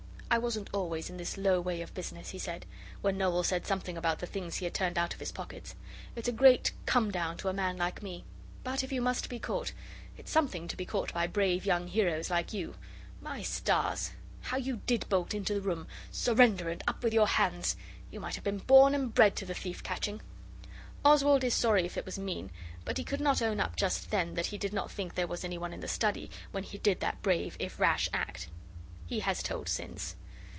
[0.33, 2.65] 'I wasn't always in this low way of business,' he said,
[3.01, 5.75] when Noel said something about the things he had turned out of his pockets.
[6.15, 8.23] 'It's a great come down to a man like me.
[8.63, 9.73] But, if I must be caught,
[10.15, 12.75] it's something to be caught by brave young heroes like you.
[13.19, 14.11] My stars!
[14.39, 17.75] How you did bolt into the room, "Surrender, and up with your hands!"
[18.09, 20.21] You might have been born and bred to the thief catching.'
[21.03, 22.51] Oswald is sorry if it was mean,
[22.85, 25.43] but he could not own up just then that he did not think there was
[25.43, 28.47] any one in the study when he did that brave if rash act.
[29.05, 30.15] He has told since.